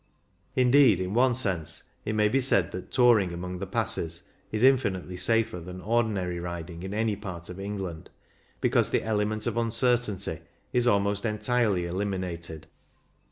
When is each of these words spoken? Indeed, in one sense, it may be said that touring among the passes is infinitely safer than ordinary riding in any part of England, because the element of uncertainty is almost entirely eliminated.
Indeed, 0.55 0.99
in 0.99 1.13
one 1.13 1.35
sense, 1.35 1.83
it 2.05 2.13
may 2.13 2.27
be 2.27 2.39
said 2.39 2.71
that 2.71 2.89
touring 2.89 3.31
among 3.31 3.59
the 3.59 3.67
passes 3.67 4.23
is 4.51 4.63
infinitely 4.63 5.15
safer 5.15 5.59
than 5.59 5.79
ordinary 5.79 6.39
riding 6.39 6.81
in 6.81 6.91
any 6.91 7.15
part 7.15 7.49
of 7.51 7.59
England, 7.59 8.09
because 8.61 8.89
the 8.89 9.03
element 9.03 9.45
of 9.45 9.57
uncertainty 9.57 10.39
is 10.73 10.87
almost 10.87 11.23
entirely 11.23 11.85
eliminated. 11.85 12.65